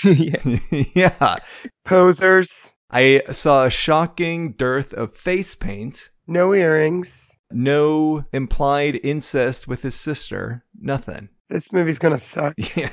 yeah. 0.04 0.82
yeah. 0.94 1.36
Posers, 1.84 2.74
I 2.90 3.22
saw 3.30 3.66
a 3.66 3.70
shocking 3.70 4.52
dearth 4.52 4.92
of 4.94 5.14
face 5.16 5.54
paint. 5.54 6.10
no 6.26 6.52
earrings. 6.54 7.30
No 7.50 8.24
implied 8.32 8.98
incest 9.04 9.68
with 9.68 9.82
his 9.82 9.94
sister. 9.94 10.64
Nothing. 10.80 11.28
This 11.50 11.70
movie's 11.72 11.98
gonna 11.98 12.18
suck. 12.18 12.54
Yeah. 12.74 12.88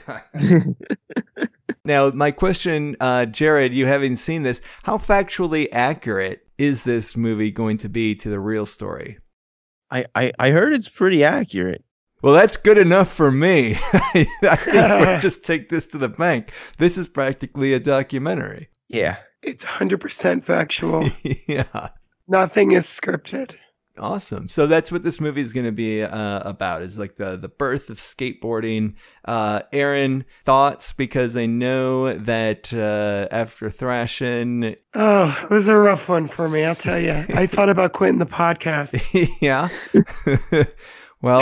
Now, 1.89 2.11
my 2.11 2.31
question, 2.31 2.95
uh, 2.99 3.25
Jared, 3.25 3.73
you 3.73 3.87
having 3.87 4.15
seen 4.15 4.43
this, 4.43 4.61
how 4.83 4.97
factually 4.97 5.67
accurate 5.71 6.47
is 6.57 6.83
this 6.83 7.17
movie 7.17 7.51
going 7.51 7.77
to 7.79 7.89
be 7.89 8.13
to 8.13 8.29
the 8.29 8.39
real 8.39 8.65
story? 8.65 9.17
I, 9.89 10.05
I 10.13 10.31
I 10.37 10.51
heard 10.51 10.73
it's 10.73 10.87
pretty 10.87 11.23
accurate. 11.23 11.83
Well, 12.21 12.35
that's 12.35 12.57
good 12.57 12.77
enough 12.77 13.11
for 13.11 13.31
me. 13.31 13.75
I 13.93 14.55
think 14.55 14.89
we'll 14.89 15.19
just 15.21 15.43
take 15.43 15.69
this 15.69 15.87
to 15.87 15.97
the 15.97 16.09
bank. 16.09 16.51
This 16.77 16.95
is 16.95 17.07
practically 17.07 17.73
a 17.73 17.79
documentary. 17.79 18.69
Yeah. 18.87 19.17
It's 19.41 19.65
100% 19.65 20.43
factual. 20.43 21.09
yeah. 21.47 21.89
Nothing 22.27 22.73
is 22.73 22.85
scripted. 22.85 23.55
Awesome. 23.99 24.49
So 24.49 24.65
that's 24.67 24.91
what 24.91 25.03
this 25.03 25.19
movie 25.19 25.41
is 25.41 25.53
going 25.53 25.65
to 25.65 25.71
be 25.71 26.01
uh, 26.01 26.39
about 26.39 26.81
is 26.81 26.97
like 26.97 27.17
the, 27.17 27.35
the 27.35 27.49
birth 27.49 27.89
of 27.89 27.97
skateboarding. 27.97 28.95
Uh, 29.25 29.61
Aaron, 29.73 30.25
thoughts? 30.45 30.93
Because 30.93 31.35
I 31.35 31.45
know 31.45 32.13
that 32.13 32.73
uh, 32.73 33.27
after 33.33 33.69
Thrashin, 33.69 34.77
Oh, 34.95 35.39
it 35.43 35.49
was 35.49 35.67
a 35.67 35.77
rough 35.77 36.09
one 36.09 36.27
for 36.27 36.47
me. 36.49 36.63
I'll 36.63 36.75
tell 36.89 36.99
you. 36.99 37.25
I 37.29 37.45
thought 37.45 37.69
about 37.69 37.93
quitting 37.93 38.19
the 38.19 38.25
podcast. 38.25 38.97
yeah. 39.41 39.67
well, 41.21 41.41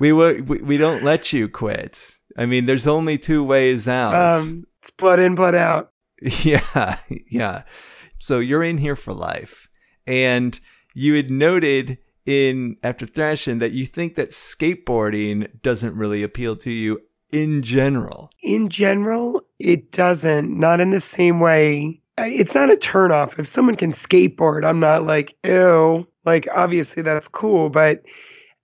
we, 0.00 0.10
w- 0.10 0.42
we 0.44 0.58
we 0.62 0.76
don't 0.76 1.02
let 1.02 1.32
you 1.32 1.48
quit. 1.48 2.16
I 2.36 2.46
mean, 2.46 2.64
there's 2.64 2.86
only 2.86 3.18
two 3.18 3.42
ways 3.44 3.86
out. 3.88 4.14
Um, 4.14 4.64
it's 4.80 4.90
blood 4.90 5.18
in, 5.20 5.34
blood 5.34 5.54
out. 5.54 5.92
Yeah, 6.20 6.98
yeah. 7.30 7.62
So 8.18 8.38
you're 8.38 8.62
in 8.62 8.78
here 8.78 8.96
for 8.96 9.12
life. 9.12 9.68
And 10.06 10.58
you 10.96 11.14
had 11.14 11.30
noted 11.30 11.98
in 12.24 12.78
after 12.82 13.06
Thrashin' 13.06 13.60
that 13.60 13.72
you 13.72 13.84
think 13.84 14.14
that 14.14 14.30
skateboarding 14.30 15.60
doesn't 15.60 15.94
really 15.94 16.22
appeal 16.22 16.56
to 16.56 16.70
you 16.70 17.02
in 17.30 17.60
general. 17.62 18.30
In 18.42 18.70
general, 18.70 19.42
it 19.58 19.92
doesn't. 19.92 20.58
Not 20.58 20.80
in 20.80 20.90
the 20.90 21.00
same 21.00 21.38
way. 21.38 22.00
It's 22.16 22.54
not 22.54 22.72
a 22.72 22.76
turnoff. 22.76 23.38
If 23.38 23.46
someone 23.46 23.76
can 23.76 23.90
skateboard, 23.90 24.64
I'm 24.64 24.80
not 24.80 25.04
like, 25.04 25.36
ew. 25.44 26.08
Like, 26.24 26.48
obviously, 26.54 27.02
that's 27.02 27.28
cool. 27.28 27.68
But 27.68 28.02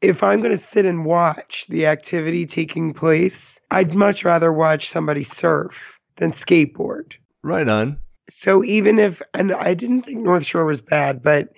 if 0.01 0.23
I'm 0.23 0.41
going 0.41 0.53
to 0.53 0.59
sit 0.59 0.87
and 0.87 1.05
watch 1.05 1.67
the 1.67 1.87
activity 1.87 2.47
taking 2.47 2.95
place, 2.95 3.61
I'd 3.71 3.95
much 3.95 4.25
rather 4.25 4.51
watch 4.51 4.89
somebody 4.89 5.23
surf 5.23 6.01
than 6.17 6.33
skateboard. 6.33 7.17
Right 7.43 7.69
on. 7.69 7.99
So 8.31 8.65
even 8.65 8.99
if, 8.99 9.21
and 9.35 9.53
I 9.53 9.75
didn't 9.75 10.03
think 10.03 10.21
North 10.21 10.47
Shore 10.47 10.65
was 10.65 10.81
bad, 10.81 11.23
but 11.23 11.51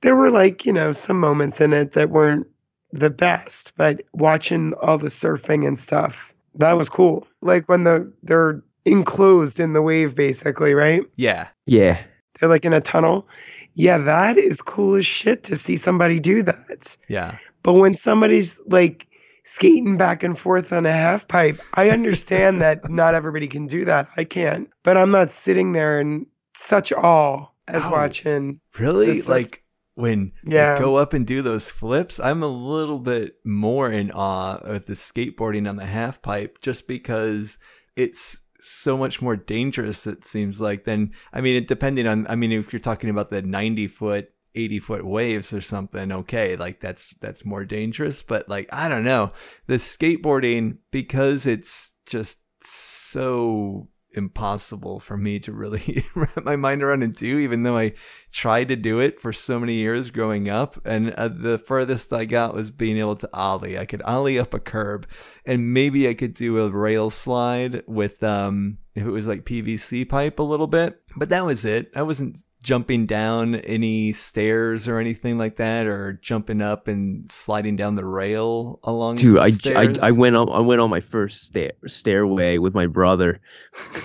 there 0.00 0.16
were 0.16 0.30
like, 0.30 0.64
you 0.64 0.72
know, 0.72 0.92
some 0.92 1.18
moments 1.18 1.60
in 1.60 1.72
it 1.72 1.92
that 1.92 2.10
weren't 2.10 2.46
the 2.92 3.10
best. 3.10 3.72
But 3.76 4.02
watching 4.12 4.74
all 4.74 4.98
the 4.98 5.08
surfing 5.08 5.66
and 5.66 5.78
stuff, 5.78 6.34
that 6.54 6.76
was 6.76 6.88
cool. 6.88 7.26
Like 7.40 7.68
when 7.68 7.84
the 7.84 8.12
they're 8.22 8.62
enclosed 8.84 9.60
in 9.60 9.72
the 9.72 9.82
wave, 9.82 10.14
basically, 10.14 10.74
right? 10.74 11.02
Yeah. 11.16 11.48
Yeah. 11.66 12.02
They're 12.38 12.48
like 12.48 12.64
in 12.64 12.72
a 12.72 12.80
tunnel. 12.80 13.28
Yeah, 13.74 13.98
that 13.98 14.38
is 14.38 14.60
cool 14.62 14.96
as 14.96 15.06
shit 15.06 15.44
to 15.44 15.56
see 15.56 15.76
somebody 15.76 16.18
do 16.18 16.42
that. 16.42 16.96
Yeah. 17.08 17.38
But 17.62 17.74
when 17.74 17.94
somebody's 17.94 18.60
like 18.66 19.06
skating 19.44 19.96
back 19.96 20.22
and 20.22 20.36
forth 20.38 20.72
on 20.72 20.84
a 20.84 20.92
half 20.92 21.28
pipe, 21.28 21.60
I 21.74 21.90
understand 21.90 22.60
that 22.62 22.88
not 22.90 23.14
everybody 23.14 23.46
can 23.46 23.66
do 23.66 23.84
that. 23.84 24.08
I 24.16 24.24
can't. 24.24 24.68
But 24.82 24.96
I'm 24.96 25.10
not 25.10 25.30
sitting 25.30 25.72
there 25.72 26.00
in 26.00 26.26
such 26.56 26.92
awe 26.92 27.46
as 27.68 27.84
Ow. 27.84 27.90
watching. 27.92 28.60
Really? 28.78 29.20
Like 29.22 29.62
when 29.98 30.30
Yeah. 30.44 30.74
you 30.74 30.80
go 30.84 30.96
up 30.96 31.12
and 31.12 31.26
do 31.26 31.42
those 31.42 31.70
flips, 31.70 32.20
I'm 32.20 32.42
a 32.42 32.46
little 32.48 33.00
bit 33.00 33.36
more 33.44 33.90
in 33.90 34.12
awe 34.12 34.58
of 34.58 34.86
the 34.86 34.92
skateboarding 34.94 35.68
on 35.68 35.74
the 35.76 35.86
half 35.86 36.22
pipe 36.22 36.60
just 36.60 36.86
because 36.86 37.58
it's 37.96 38.42
so 38.60 38.96
much 38.96 39.20
more 39.20 39.36
dangerous 39.36 40.06
it 40.06 40.24
seems 40.24 40.60
like 40.60 40.84
than 40.84 41.12
I 41.32 41.40
mean 41.40 41.56
it 41.56 41.68
depending 41.68 42.06
on 42.06 42.26
I 42.28 42.36
mean 42.36 42.52
if 42.52 42.72
you're 42.72 42.80
talking 42.80 43.10
about 43.10 43.30
the 43.30 43.42
90 43.42 43.86
foot 43.88 44.30
80 44.54 44.78
foot 44.80 45.04
waves 45.06 45.52
or 45.52 45.60
something 45.60 46.10
okay 46.10 46.56
like 46.56 46.80
that's 46.80 47.14
that's 47.18 47.44
more 47.44 47.64
dangerous 47.64 48.20
but 48.22 48.48
like 48.48 48.68
I 48.72 48.88
don't 48.88 49.04
know 49.04 49.32
the 49.68 49.74
skateboarding 49.76 50.78
because 50.90 51.46
it's 51.46 51.92
just 52.06 52.38
so 52.62 53.88
impossible 54.12 55.00
for 55.00 55.16
me 55.16 55.38
to 55.40 55.52
really 55.52 56.04
wrap 56.14 56.44
my 56.44 56.56
mind 56.56 56.82
around 56.82 57.02
and 57.02 57.14
do 57.14 57.38
even 57.38 57.62
though 57.62 57.76
I 57.76 57.92
tried 58.32 58.68
to 58.68 58.76
do 58.76 59.00
it 59.00 59.20
for 59.20 59.32
so 59.32 59.58
many 59.60 59.74
years 59.74 60.10
growing 60.10 60.48
up. 60.48 60.80
And 60.86 61.12
uh, 61.12 61.28
the 61.28 61.58
furthest 61.58 62.12
I 62.12 62.24
got 62.24 62.54
was 62.54 62.70
being 62.70 62.98
able 62.98 63.16
to 63.16 63.30
ollie. 63.32 63.78
I 63.78 63.84
could 63.84 64.02
ollie 64.02 64.38
up 64.38 64.54
a 64.54 64.60
curb 64.60 65.06
and 65.44 65.72
maybe 65.72 66.08
I 66.08 66.14
could 66.14 66.34
do 66.34 66.58
a 66.58 66.70
rail 66.70 67.10
slide 67.10 67.82
with 67.86 68.22
um 68.22 68.78
if 68.94 69.04
it 69.04 69.10
was 69.10 69.26
like 69.26 69.44
PVC 69.44 70.08
pipe 70.08 70.38
a 70.38 70.42
little 70.42 70.66
bit 70.66 71.00
but 71.16 71.28
that 71.28 71.44
was 71.44 71.64
it. 71.64 71.90
I 71.94 72.02
wasn't 72.02 72.38
jumping 72.68 73.06
down 73.06 73.54
any 73.54 74.12
stairs 74.12 74.88
or 74.88 74.98
anything 74.98 75.38
like 75.38 75.56
that 75.56 75.86
or 75.86 76.12
jumping 76.20 76.60
up 76.60 76.86
and 76.86 77.30
sliding 77.32 77.76
down 77.76 77.94
the 77.94 78.04
rail 78.04 78.78
along 78.84 79.16
Dude, 79.16 79.36
the 79.36 79.74
I, 79.74 79.84
I. 79.84 80.08
I 80.08 80.10
went 80.10 80.36
on 80.36 80.50
I 80.50 80.60
went 80.60 80.82
on 80.82 80.90
my 80.90 81.00
first 81.00 81.44
stair, 81.44 81.72
stairway 81.86 82.58
with 82.58 82.74
my 82.74 82.86
brother 82.86 83.40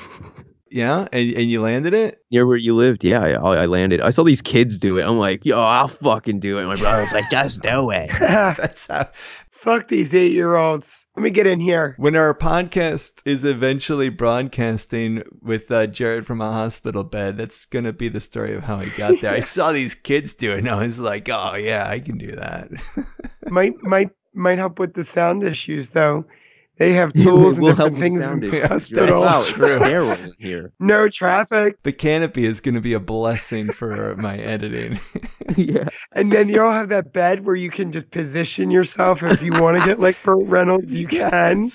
yeah 0.71 1.09
and, 1.11 1.33
and 1.33 1.49
you 1.49 1.61
landed 1.61 1.93
it 1.93 2.23
near 2.31 2.47
where 2.47 2.55
you 2.55 2.73
lived. 2.73 3.03
Yeah, 3.03 3.19
I, 3.19 3.63
I 3.63 3.65
landed. 3.65 3.99
I 3.99 4.11
saw 4.11 4.23
these 4.23 4.41
kids 4.41 4.77
do 4.77 4.97
it. 4.97 5.03
I'm 5.03 5.19
like, 5.19 5.43
yo, 5.43 5.61
I'll 5.61 5.89
fucking 5.89 6.39
do 6.39 6.57
it. 6.57 6.65
My 6.65 6.75
brother 6.75 7.03
was 7.03 7.11
like, 7.11 7.29
just 7.29 7.61
do 7.61 7.91
it. 7.91 8.09
that's 8.19 8.87
how 8.87 9.09
Fuck 9.63 9.87
these 9.87 10.13
eight 10.13 10.33
year 10.33 10.57
olds. 10.57 11.07
Let 11.15 11.23
me 11.23 11.29
get 11.29 11.47
in 11.47 11.61
here. 11.61 11.95
when 11.97 12.17
our 12.17 12.33
podcast 12.33 13.21
is 13.23 13.45
eventually 13.45 14.09
broadcasting 14.09 15.23
with 15.41 15.71
uh, 15.71 15.87
Jared 15.87 16.27
from 16.27 16.41
a 16.41 16.51
hospital 16.51 17.05
bed, 17.05 17.37
that's 17.37 17.63
going 17.63 17.85
to 17.85 17.93
be 17.93 18.09
the 18.09 18.19
story 18.19 18.53
of 18.55 18.63
how 18.63 18.75
I 18.75 18.89
got 18.97 19.21
there. 19.21 19.33
I 19.33 19.39
saw 19.55 19.71
these 19.71 19.95
kids 19.95 20.33
do 20.33 20.51
it 20.51 20.57
and 20.57 20.69
I 20.69 20.83
was 20.83 20.99
like, 20.99 21.29
oh, 21.29 21.55
yeah, 21.55 21.87
I 21.87 22.01
can 22.01 22.17
do 22.17 22.35
that. 22.35 22.71
Might 23.49 23.81
might 23.81 24.09
might 24.33 24.57
help 24.57 24.79
with 24.79 24.95
the 24.95 25.05
sound 25.05 25.43
issues 25.43 25.91
though. 25.91 26.25
They 26.77 26.93
have 26.93 27.11
Yeah, 27.15 27.23
tools 27.25 27.57
and 27.59 27.67
help 27.67 27.77
different 27.77 27.97
things 27.99 28.21
sound 28.21 28.43
in 28.43 28.49
issues. 28.49 28.61
the 28.61 28.67
hospital. 28.67 29.21
Wow, 29.21 29.41
it's 29.47 29.55
sterile 29.55 30.17
here. 30.39 30.71
No 30.79 31.07
traffic. 31.07 31.77
the 31.83 31.91
canopy 31.93 32.45
is 32.45 32.61
going 32.61 32.75
to 32.75 32.81
be 32.81 32.93
a 32.93 32.99
blessing 32.99 33.71
for 33.71 34.15
my 34.15 34.37
editing. 34.37 34.99
yeah. 35.55 35.89
And 36.11 36.31
then 36.31 36.49
you 36.49 36.61
all 36.63 36.71
have 36.71 36.89
that 36.89 37.13
bed 37.13 37.45
where 37.45 37.55
you 37.55 37.69
can 37.69 37.91
just 37.91 38.09
position 38.11 38.71
yourself 38.71 39.21
if 39.23 39.41
you 39.41 39.51
want 39.61 39.79
to 39.79 39.85
get 39.85 39.99
like 39.99 40.21
Burt 40.23 40.45
Reynolds, 40.47 40.97
you 40.97 41.07
can. 41.07 41.69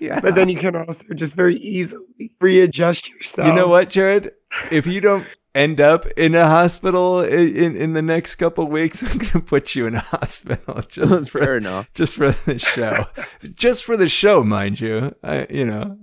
yeah. 0.00 0.20
But 0.20 0.34
then 0.34 0.48
you 0.48 0.56
can 0.56 0.74
also 0.76 1.12
just 1.14 1.36
very 1.36 1.56
easily 1.56 2.32
readjust 2.40 3.10
yourself. 3.10 3.48
You 3.48 3.54
know 3.54 3.68
what, 3.68 3.90
Jared? 3.90 4.32
If 4.70 4.86
you 4.86 5.00
don't 5.00 5.26
end 5.58 5.80
up 5.80 6.06
in 6.16 6.34
a 6.34 6.46
hospital 6.46 7.18
i- 7.18 7.26
in, 7.26 7.74
in 7.76 7.92
the 7.92 8.02
next 8.02 8.36
couple 8.36 8.66
weeks, 8.66 9.02
I'm 9.02 9.18
going 9.18 9.30
to 9.30 9.40
put 9.40 9.74
you 9.74 9.86
in 9.86 9.94
a 9.96 10.00
hospital 10.00 10.80
just 10.88 11.30
for 11.30 11.40
Fair 11.40 11.56
enough. 11.56 11.90
just 11.94 12.16
for 12.16 12.30
the 12.32 12.58
show, 12.58 13.04
just 13.54 13.84
for 13.84 13.96
the 13.96 14.08
show, 14.08 14.42
mind 14.44 14.80
you. 14.80 15.14
I, 15.22 15.46
you 15.50 15.66
know, 15.66 15.98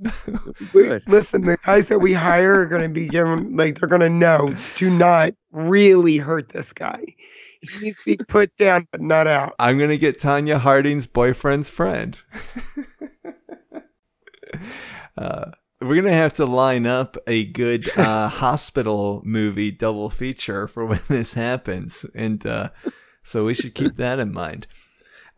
Good. 0.74 1.04
Listen, 1.08 1.46
the 1.46 1.58
guys 1.66 1.88
that 1.88 2.00
we 2.00 2.14
hire 2.14 2.60
are 2.62 2.66
going 2.66 2.84
to 2.84 2.90
be 2.90 3.08
given, 3.08 3.56
like, 3.56 3.80
they're 3.80 3.90
going 3.90 4.02
to 4.02 4.10
know 4.10 4.54
do 4.76 4.90
not 4.90 5.32
really 5.52 6.18
hurt 6.18 6.50
this 6.50 6.74
guy. 6.74 7.04
He 7.62 7.80
needs 7.86 8.04
to 8.04 8.18
be 8.18 8.24
put 8.28 8.54
down, 8.56 8.88
but 8.92 9.02
not 9.02 9.26
out. 9.26 9.54
I'm 9.58 9.80
gonna 9.80 9.98
get 9.98 10.20
Tonya 10.20 10.60
Harding's 10.60 11.08
boyfriend's 11.08 11.68
friend. 11.68 12.20
uh, 15.18 15.52
we're 15.82 16.02
gonna 16.02 16.14
have 16.14 16.34
to 16.34 16.46
line 16.46 16.86
up 16.86 17.18
a 17.28 17.46
good 17.46 17.90
uh, 17.98 18.30
hospital 18.30 19.22
movie 19.26 19.72
double 19.72 20.10
feature 20.10 20.68
for 20.68 20.86
when 20.86 21.02
this 21.08 21.34
happens, 21.34 22.06
and 22.16 22.46
uh, 22.46 22.70
so 23.24 23.46
we 23.46 23.54
should 23.54 23.76
keep 23.76 23.96
that 23.96 24.20
in 24.20 24.32
mind. 24.32 24.68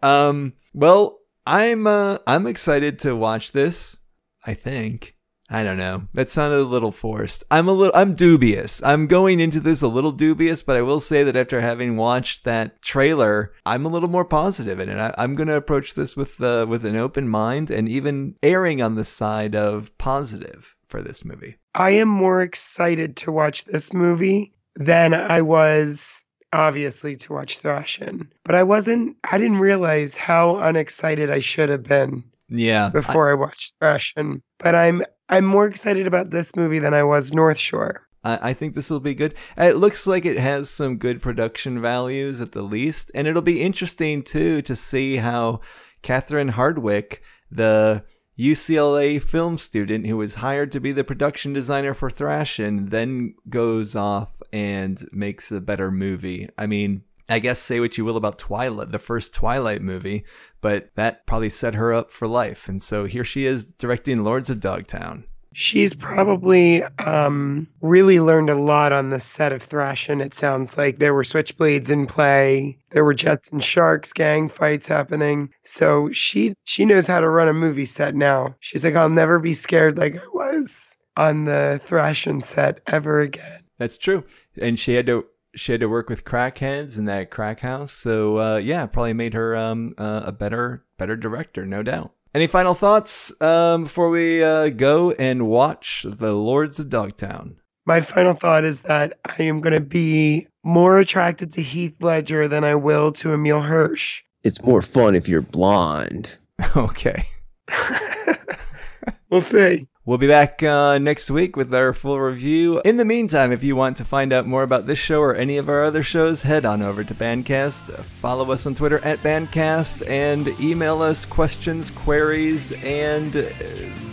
Um, 0.01 0.53
well, 0.74 1.20
I'm 1.46 1.88
uh, 1.88 2.20
I'm 2.27 2.48
excited 2.48 3.00
to 3.00 3.15
watch 3.15 3.51
this. 3.51 3.98
I 4.46 4.53
think. 4.53 5.16
I 5.49 5.63
don't 5.63 5.77
know. 5.77 6.07
That 6.13 6.29
sounded 6.29 6.57
a 6.57 6.63
little 6.63 6.91
forced. 6.91 7.43
I'm 7.49 7.67
a 7.67 7.73
little 7.73 7.95
I'm 7.95 8.13
dubious. 8.13 8.83
I'm 8.83 9.07
going 9.07 9.39
into 9.39 9.59
this 9.59 9.81
a 9.81 9.87
little 9.87 10.11
dubious, 10.11 10.61
but 10.61 10.75
I 10.75 10.81
will 10.81 10.99
say 10.99 11.23
that 11.23 11.37
after 11.37 11.61
having 11.61 11.95
watched 11.95 12.43
that 12.43 12.81
trailer, 12.81 13.53
I'm 13.65 13.85
a 13.85 13.89
little 13.89 14.09
more 14.09 14.25
positive 14.25 14.79
in 14.79 14.89
it. 14.89 14.97
I, 14.97 15.13
I'm 15.17 15.35
going 15.35 15.47
to 15.47 15.55
approach 15.55 15.93
this 15.93 16.17
with 16.17 16.41
uh, 16.41 16.65
with 16.67 16.85
an 16.85 16.97
open 16.97 17.29
mind 17.29 17.71
and 17.71 17.87
even 17.87 18.35
erring 18.43 18.81
on 18.81 18.95
the 18.95 19.05
side 19.05 19.55
of 19.55 19.97
positive 19.97 20.75
for 20.87 21.01
this 21.01 21.23
movie. 21.23 21.55
I 21.73 21.91
am 21.91 22.09
more 22.09 22.41
excited 22.41 23.15
to 23.17 23.31
watch 23.31 23.65
this 23.65 23.93
movie 23.93 24.53
than 24.75 25.13
I 25.13 25.41
was 25.41 26.23
obviously 26.53 27.15
to 27.17 27.33
watch 27.33 27.61
Thrashin. 27.61 28.27
But 28.43 28.55
I 28.55 28.63
wasn't 28.63 29.17
I 29.23 29.37
didn't 29.37 29.59
realize 29.59 30.15
how 30.15 30.57
unexcited 30.57 31.29
I 31.29 31.39
should 31.39 31.69
have 31.69 31.83
been 31.83 32.23
Yeah. 32.49 32.89
Before 32.89 33.29
I, 33.29 33.33
watched 33.33 33.79
Thrashin. 33.79 34.41
But 34.59 34.75
I'm 34.75 35.03
I'm 35.29 35.45
more 35.45 35.67
excited 35.67 36.07
about 36.07 36.29
this 36.29 36.55
movie 36.55 36.79
than 36.79 36.93
I 36.93 37.03
was 37.03 37.33
North 37.33 37.57
Shore. 37.57 38.07
I, 38.23 38.49
I 38.49 38.53
think 38.53 38.73
this 38.75 38.89
will 38.89 38.99
be 38.99 39.15
good. 39.15 39.35
It 39.57 39.77
looks 39.77 40.07
like 40.07 40.25
it 40.25 40.37
has 40.37 40.69
some 40.69 40.97
good 40.97 41.21
production 41.21 41.81
values 41.81 42.41
at 42.41 42.53
the 42.53 42.61
least, 42.61 43.11
and 43.13 43.27
it'll 43.27 43.41
be 43.41 43.61
interesting 43.61 44.23
too 44.23 44.61
to 44.63 44.75
see 44.75 45.17
how 45.17 45.61
Catherine 46.01 46.51
Hardwicke, 46.51 47.19
the 47.51 48.03
UCLA 48.39 49.21
film 49.21 49.57
student 49.57 50.05
who 50.05 50.15
was 50.15 50.35
hired 50.35 50.71
to 50.71 50.79
be 50.79 50.91
the 50.91 51.03
production 51.03 51.53
designer 51.53 51.93
for 51.93 52.09
Thrashin, 52.09 52.91
then 52.91 53.33
goes 53.49 53.95
off 53.95 54.41
and 54.53 55.07
makes 55.11 55.51
a 55.51 55.59
better 55.59 55.91
movie. 55.91 56.47
I 56.57 56.67
mean, 56.67 57.03
I 57.29 57.39
guess 57.39 57.60
say 57.60 57.79
what 57.79 57.98
you 57.98 58.05
will 58.05 58.17
about 58.17 58.39
Twilight, 58.39 58.91
the 58.91 59.00
first 59.00 59.34
Twilight 59.34 59.81
movie, 59.81 60.24
but 60.62 60.89
that 60.96 61.25
probably 61.25 61.50
set 61.50 61.75
her 61.75 61.93
up 61.93 62.10
for 62.10 62.27
life. 62.27 62.69
And 62.69 62.81
so 62.81 63.05
here 63.05 63.24
she 63.24 63.46
is 63.46 63.65
directing 63.65 64.24
Lords 64.24 64.50
of 64.50 64.60
Dogtown. 64.60 65.25
She's 65.53 65.96
probably 65.96 66.84
um, 66.84 67.67
really 67.81 68.19
learned 68.19 68.51
a 68.51 68.55
lot 68.55 68.93
on 68.93 69.10
the 69.10 69.19
set 69.19 69.51
of 69.51 69.67
Thrashin. 69.67 70.24
It 70.24 70.36
sounds 70.36 70.77
like 70.77 71.00
there 71.00 71.15
were 71.15 71.24
switchblades 71.24 71.89
in 71.89 72.05
play, 72.05 72.77
there 72.91 73.03
were 73.03 73.15
Jets 73.15 73.51
and 73.51 73.63
Sharks 73.63 74.13
gang 74.13 74.50
fights 74.50 74.88
happening. 74.88 75.51
So 75.63 76.12
she 76.12 76.53
she 76.63 76.86
knows 76.86 77.07
how 77.07 77.22
to 77.22 77.29
run 77.29 77.48
a 77.48 77.53
movie 77.53 77.86
set 77.86 78.13
now. 78.13 78.55
She's 78.60 78.84
like, 78.84 78.96
I'll 78.96 79.10
never 79.10 79.39
be 79.39 79.55
scared 79.55 79.98
like 79.98 80.15
I 80.15 80.27
was 80.31 80.96
on 81.17 81.46
the 81.46 81.81
Thrashin 81.84 82.43
set 82.43 82.81
ever 82.86 83.19
again. 83.19 83.62
That's 83.77 83.98
true. 83.98 84.24
And 84.62 84.79
she 84.79 84.93
had 84.93 85.07
to 85.07 85.25
she 85.57 85.71
had 85.73 85.81
to 85.81 85.89
work 85.89 86.09
with 86.09 86.23
crackheads 86.23 86.97
in 86.97 87.05
that 87.05 87.31
crack 87.31 87.61
house. 87.61 87.91
So 87.91 88.39
uh, 88.39 88.57
yeah, 88.57 88.85
probably 88.85 89.13
made 89.13 89.33
her 89.33 89.55
um, 89.55 89.93
uh, 89.97 90.23
a 90.25 90.31
better 90.31 90.85
better 90.97 91.15
director, 91.15 91.65
no 91.65 91.83
doubt. 91.83 92.11
Any 92.33 92.47
final 92.47 92.73
thoughts 92.73 93.39
um, 93.41 93.83
before 93.83 94.09
we 94.09 94.43
uh, 94.43 94.69
go 94.69 95.11
and 95.11 95.47
watch 95.47 96.05
The 96.07 96.33
Lords 96.33 96.79
of 96.79 96.89
Dogtown? 96.89 97.57
My 97.85 98.01
final 98.01 98.33
thought 98.33 98.63
is 98.63 98.81
that 98.81 99.17
I 99.25 99.43
am 99.43 99.61
going 99.61 99.73
to 99.73 99.81
be 99.81 100.45
more 100.63 100.99
attracted 100.99 101.51
to 101.53 101.61
Heath 101.61 102.03
Ledger 102.03 102.47
than 102.47 102.63
I 102.63 102.75
will 102.75 103.11
to 103.13 103.33
Emile 103.33 103.61
Hirsch. 103.61 104.23
It's 104.43 104.61
more 104.61 104.81
fun 104.81 105.15
if 105.15 105.27
you're 105.27 105.41
blonde. 105.41 106.37
okay. 106.75 107.23
we'll 109.29 109.41
see. 109.41 109.87
We'll 110.07 110.17
be 110.17 110.25
back 110.27 110.63
uh, 110.63 110.99
next 110.99 111.29
week 111.29 111.57
with 111.57 111.75
our 111.75 111.91
full 111.91 112.17
review. 112.17 112.79
In 112.85 112.95
the 112.95 113.03
meantime, 113.03 113.51
if 113.51 113.61
you 113.61 113.75
want 113.75 113.97
to 113.97 114.05
find 114.05 114.31
out 114.31 114.47
more 114.47 114.63
about 114.63 114.87
this 114.87 114.97
show 114.97 115.19
or 115.19 115.35
any 115.35 115.57
of 115.57 115.67
our 115.67 115.83
other 115.83 116.01
shows, 116.01 116.43
head 116.43 116.63
on 116.63 116.81
over 116.81 117.03
to 117.03 117.13
Bandcast. 117.13 117.93
Follow 118.05 118.49
us 118.53 118.65
on 118.65 118.73
Twitter 118.73 118.99
at 118.99 119.19
Bandcast 119.19 120.09
and 120.09 120.47
email 120.61 121.01
us 121.01 121.25
questions, 121.25 121.89
queries, 121.91 122.71
and 122.71 123.35
uh, 123.35 123.49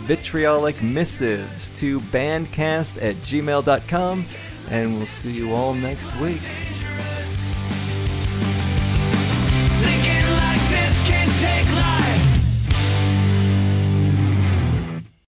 vitriolic 0.03 0.83
missives 0.83 1.73
to 1.79 2.01
bandcast 2.01 3.01
at 3.01 3.15
gmail.com. 3.23 4.25
And 4.69 4.97
we'll 4.97 5.05
see 5.05 5.31
you 5.31 5.53
all 5.53 5.73
next 5.73 6.13
week. 6.17 6.41